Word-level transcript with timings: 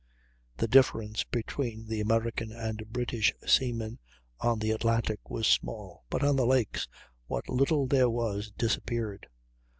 The 0.57 0.67
difference 0.67 1.25
between 1.25 1.85
the 1.85 2.01
American 2.01 2.51
and 2.51 2.81
British 2.91 3.35
seamen 3.45 3.99
on 4.39 4.57
the 4.57 4.71
Atlantic 4.71 5.29
was 5.29 5.45
small, 5.45 6.05
but 6.09 6.23
on 6.23 6.37
the 6.37 6.47
lakes 6.47 6.87
what 7.27 7.47
little 7.47 7.85
there 7.85 8.09
was 8.09 8.49
disappeared. 8.57 9.27